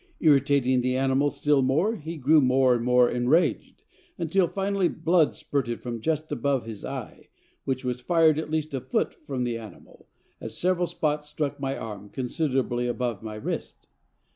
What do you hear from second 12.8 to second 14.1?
above my wrist.